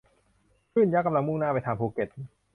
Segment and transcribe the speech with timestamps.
[0.71, 2.09] คลื่นยักษ์กำลังมุ่งหน้าไปทางภูเก็ต